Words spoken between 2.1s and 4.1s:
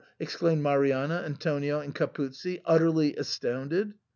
uzzi, utterly astounded.